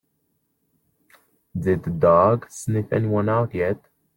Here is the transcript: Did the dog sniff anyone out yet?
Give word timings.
Did 1.55 1.83
the 1.83 1.91
dog 1.91 2.49
sniff 2.49 2.91
anyone 2.91 3.29
out 3.29 3.53
yet? 3.53 3.85